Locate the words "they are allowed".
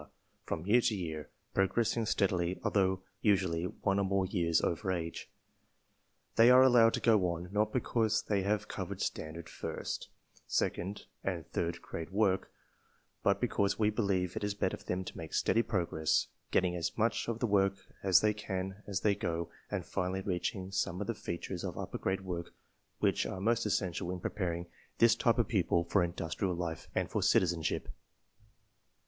6.37-6.95